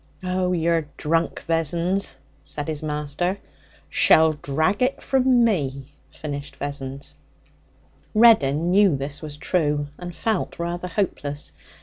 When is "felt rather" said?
10.15-10.87